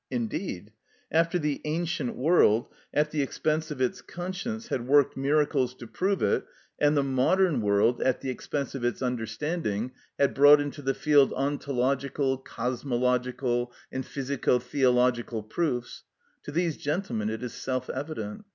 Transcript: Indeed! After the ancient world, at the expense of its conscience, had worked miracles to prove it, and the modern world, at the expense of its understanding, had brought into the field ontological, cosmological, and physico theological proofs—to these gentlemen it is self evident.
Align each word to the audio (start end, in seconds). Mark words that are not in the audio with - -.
Indeed! 0.09 0.71
After 1.11 1.37
the 1.37 1.61
ancient 1.63 2.15
world, 2.15 2.69
at 2.91 3.11
the 3.11 3.21
expense 3.21 3.69
of 3.69 3.79
its 3.79 4.01
conscience, 4.01 4.69
had 4.69 4.87
worked 4.87 5.15
miracles 5.15 5.75
to 5.75 5.85
prove 5.85 6.23
it, 6.23 6.43
and 6.79 6.97
the 6.97 7.03
modern 7.03 7.61
world, 7.61 8.01
at 8.01 8.19
the 8.19 8.31
expense 8.31 8.73
of 8.73 8.83
its 8.83 9.03
understanding, 9.03 9.91
had 10.17 10.33
brought 10.33 10.59
into 10.59 10.81
the 10.81 10.95
field 10.95 11.31
ontological, 11.33 12.39
cosmological, 12.39 13.71
and 13.91 14.03
physico 14.03 14.57
theological 14.57 15.43
proofs—to 15.43 16.51
these 16.51 16.77
gentlemen 16.77 17.29
it 17.29 17.43
is 17.43 17.53
self 17.53 17.87
evident. 17.87 18.45